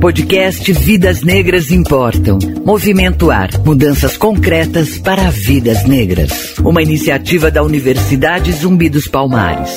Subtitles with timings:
[0.00, 2.38] Podcast Vidas Negras Importam.
[2.64, 3.50] Movimento Ar.
[3.58, 6.56] Mudanças concretas para vidas negras.
[6.58, 9.70] Uma iniciativa da Universidade Zumbi dos Palmares.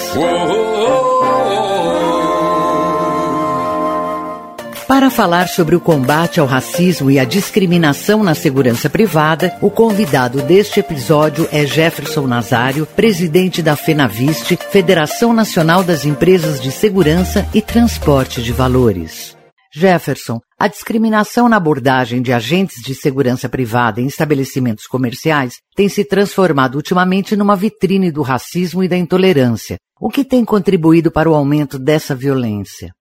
[4.87, 10.41] Para falar sobre o combate ao racismo e à discriminação na segurança privada, o convidado
[10.41, 17.61] deste episódio é Jefferson Nazário, presidente da FENAVIST, Federação Nacional das Empresas de Segurança e
[17.61, 19.42] Transporte de Valores.
[19.75, 26.05] Jefferson, a discriminação na abordagem de agentes de segurança privada em estabelecimentos comerciais tem se
[26.05, 31.33] transformado ultimamente numa vitrine do racismo e da intolerância, o que tem contribuído para o
[31.33, 32.91] aumento dessa violência.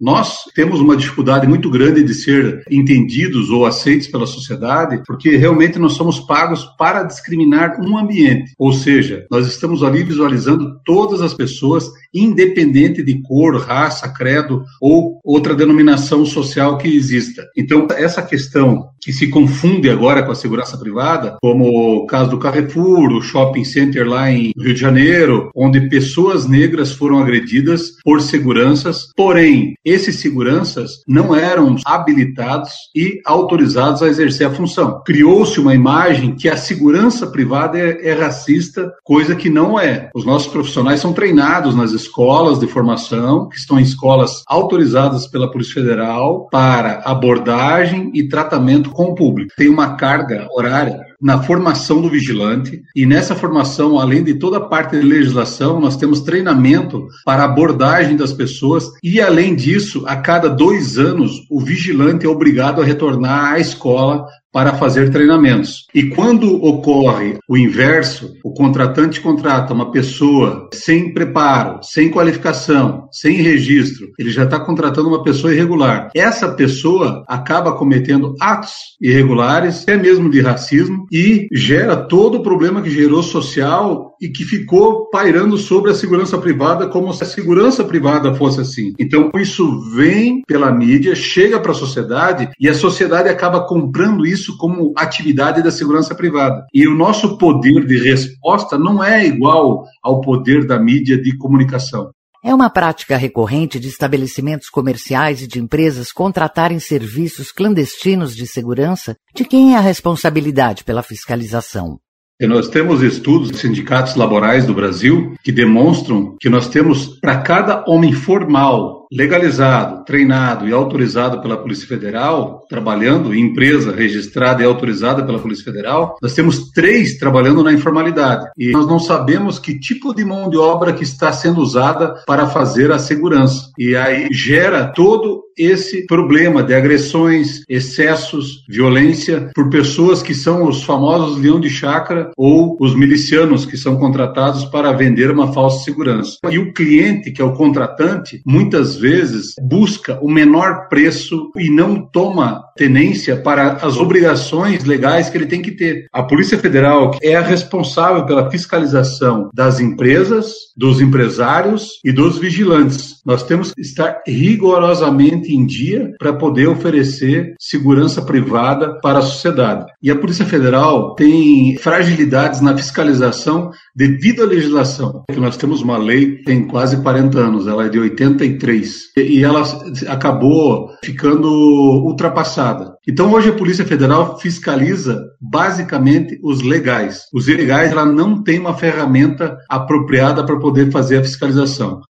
[0.00, 5.78] Nós temos uma dificuldade muito grande de ser entendidos ou aceitos pela sociedade, porque realmente
[5.78, 8.52] nós somos pagos para discriminar um ambiente.
[8.56, 15.20] Ou seja, nós estamos ali visualizando todas as pessoas, independente de cor, raça, credo ou
[15.24, 17.44] outra denominação social que exista.
[17.56, 21.64] Então, essa questão que se confunde agora com a segurança privada, como
[22.02, 26.92] o caso do Carrefour, o shopping center lá em Rio de Janeiro, onde pessoas negras
[26.92, 34.50] foram agredidas por seguranças, porém, esses seguranças não eram habilitados e autorizados a exercer a
[34.50, 35.02] função.
[35.04, 40.10] Criou-se uma imagem que a segurança privada é, é racista, coisa que não é.
[40.14, 45.50] Os nossos profissionais são treinados nas escolas de formação, que estão em escolas autorizadas pela
[45.50, 49.52] Polícia Federal para abordagem e tratamento com o público.
[49.56, 52.82] Tem uma carga horária na formação do vigilante.
[52.94, 58.16] E nessa formação, além de toda a parte de legislação, nós temos treinamento para abordagem
[58.16, 58.90] das pessoas.
[59.02, 64.26] E além disso, a cada dois anos, o vigilante é obrigado a retornar à escola
[64.52, 65.86] para fazer treinamentos.
[65.94, 73.34] E quando ocorre o inverso, o contratante contrata uma pessoa sem preparo, sem qualificação, sem
[73.36, 76.10] registro, ele já está contratando uma pessoa irregular.
[76.14, 82.82] Essa pessoa acaba cometendo atos irregulares, até mesmo de racismo, e gera todo o problema
[82.82, 87.84] que gerou social e que ficou pairando sobre a segurança privada como se a segurança
[87.84, 88.92] privada fosse assim.
[88.98, 94.56] Então, isso vem pela mídia, chega para a sociedade e a sociedade acaba comprando isso
[94.56, 96.66] como atividade da segurança privada.
[96.72, 102.10] E o nosso poder de resposta não é igual ao poder da mídia de comunicação.
[102.42, 109.16] É uma prática recorrente de estabelecimentos comerciais e de empresas contratarem serviços clandestinos de segurança
[109.34, 111.98] de quem é a responsabilidade pela fiscalização.
[112.46, 117.84] Nós temos estudos de sindicatos laborais do Brasil que demonstram que nós temos, para cada
[117.88, 125.24] homem formal legalizado, treinado e autorizado pela Polícia Federal, trabalhando em empresa registrada e autorizada
[125.24, 128.46] pela Polícia Federal, nós temos três trabalhando na informalidade.
[128.56, 132.46] E nós não sabemos que tipo de mão de obra que está sendo usada para
[132.46, 133.70] fazer a segurança.
[133.78, 140.84] E aí gera todo esse problema de agressões, excessos, violência por pessoas que são os
[140.84, 146.38] famosos leão de chácara ou os milicianos que são contratados para vender uma falsa segurança.
[146.48, 152.00] E o cliente, que é o contratante, muitas vezes busca o menor preço e não
[152.00, 156.06] toma tenência para as obrigações legais que ele tem que ter.
[156.12, 163.16] A Polícia Federal é a responsável pela fiscalização das empresas, dos empresários e dos vigilantes.
[163.26, 169.86] Nós temos que estar rigorosamente em dia para poder oferecer segurança privada para a sociedade.
[170.02, 175.24] E a Polícia Federal tem fragilidades na fiscalização devido à legislação.
[175.36, 179.62] Nós temos uma lei que tem quase 40 anos, ela é de 83 e ela
[180.08, 182.94] acabou ficando ultrapassada.
[183.06, 187.22] Então hoje a Polícia Federal fiscaliza basicamente os legais.
[187.32, 192.00] Os ilegais ela não tem uma ferramenta apropriada para poder fazer a fiscalização.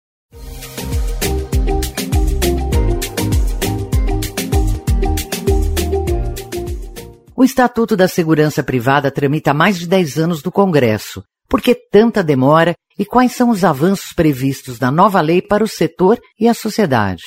[7.39, 11.23] O Estatuto da Segurança Privada tramita há mais de 10 anos no Congresso.
[11.47, 15.67] Por que tanta demora e quais são os avanços previstos na nova lei para o
[15.67, 17.23] setor e a sociedade?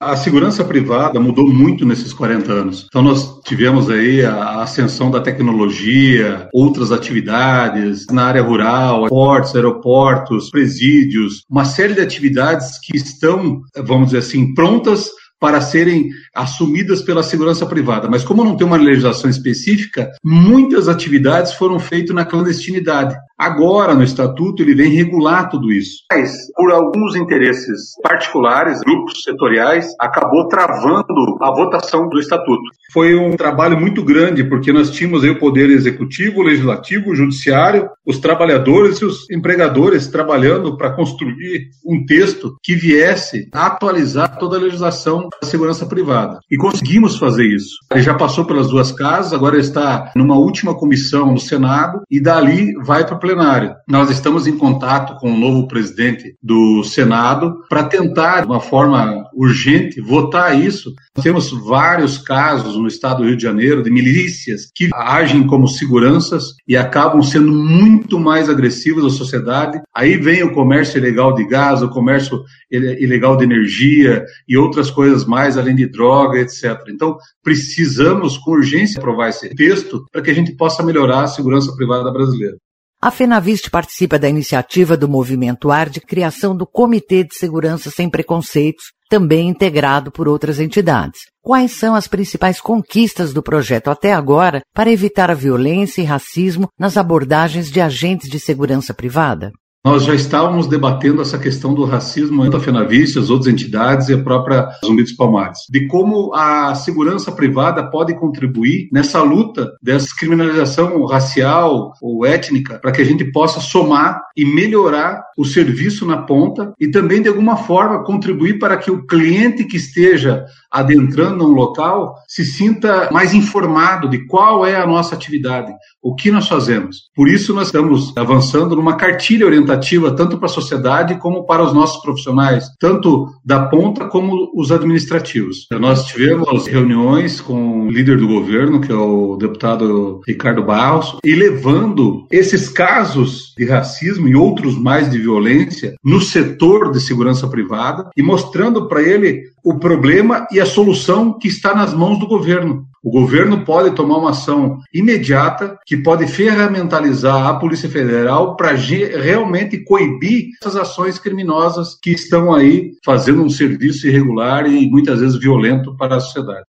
[0.00, 2.86] A segurança privada mudou muito nesses 40 anos.
[2.88, 10.50] Então, nós tivemos aí a ascensão da tecnologia, outras atividades na área rural, portos, aeroportos,
[10.50, 15.08] presídios, uma série de atividades que estão, vamos dizer assim, prontas
[15.38, 18.08] para serem assumidas pela segurança privada.
[18.08, 23.16] Mas como não tem uma legislação específica, muitas atividades foram feitas na clandestinidade.
[23.38, 26.04] Agora, no Estatuto, ele vem regular tudo isso.
[26.12, 32.62] Mas, por alguns interesses particulares, grupos setoriais, acabou travando a votação do Estatuto.
[32.92, 37.14] Foi um trabalho muito grande, porque nós tínhamos aí o Poder Executivo, o Legislativo, o
[37.16, 44.56] Judiciário, os trabalhadores e os empregadores trabalhando para construir um texto que viesse atualizar toda
[44.56, 46.21] a legislação da segurança privada.
[46.50, 47.76] E conseguimos fazer isso.
[47.92, 52.74] Ele já passou pelas duas casas, agora está numa última comissão no Senado e dali
[52.84, 53.74] vai para o plenário.
[53.88, 59.24] Nós estamos em contato com o novo presidente do Senado para tentar, de uma forma
[59.34, 60.92] urgente, votar isso.
[61.20, 66.54] Temos vários casos no estado do Rio de Janeiro de milícias que agem como seguranças
[66.66, 69.80] e acabam sendo muito mais agressivas à sociedade.
[69.94, 75.26] Aí vem o comércio ilegal de gás, o comércio ilegal de energia e outras coisas
[75.26, 76.78] mais, além de droga, etc.
[76.88, 81.74] Então, precisamos com urgência aprovar esse texto para que a gente possa melhorar a segurança
[81.76, 82.56] privada brasileira.
[83.04, 88.08] A FENAVIST participa da iniciativa do Movimento AR de criação do Comitê de Segurança Sem
[88.08, 91.22] Preconceitos, também integrado por outras entidades.
[91.42, 96.68] Quais são as principais conquistas do projeto até agora para evitar a violência e racismo
[96.78, 99.50] nas abordagens de agentes de segurança privada?
[99.84, 104.14] Nós já estávamos debatendo essa questão do racismo entre a Fenavice, as outras entidades e
[104.14, 110.14] a própria Zumbi dos Palmares, de como a segurança privada pode contribuir nessa luta dessa
[110.16, 116.18] criminalização racial ou étnica para que a gente possa somar e melhorar o serviço na
[116.18, 121.52] ponta e também, de alguma forma, contribuir para que o cliente que esteja adentrando um
[121.52, 125.72] local se sinta mais informado de qual é a nossa atividade,
[126.02, 127.10] o que nós fazemos.
[127.14, 131.72] Por isso, nós estamos avançando numa cartilha orientativa tanto para a sociedade como para os
[131.72, 135.66] nossos profissionais, tanto da ponta como os administrativos.
[135.72, 141.34] Nós tivemos reuniões com o líder do governo, que é o deputado Ricardo Barros, e
[141.34, 148.10] levando esses casos de racismo e outros mais de violência no setor de segurança privada
[148.16, 152.86] e mostrando para ele o problema e a solução que está nas mãos do governo.
[153.02, 159.78] O governo pode tomar uma ação imediata que pode ferramentalizar a Polícia Federal para realmente
[159.78, 165.96] coibir essas ações criminosas que estão aí fazendo um serviço irregular e muitas vezes violento
[165.96, 166.64] para a sociedade.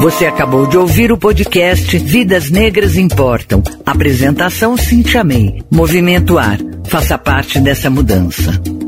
[0.00, 3.62] Você acabou de ouvir o podcast Vidas Negras Importam.
[3.84, 5.62] Apresentação Cintia May.
[5.70, 6.58] Movimento Ar.
[6.90, 8.79] Faça parte dessa mudança.